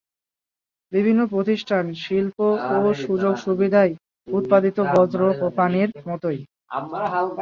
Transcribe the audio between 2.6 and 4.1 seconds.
ও সুযোগ-সুবিধায়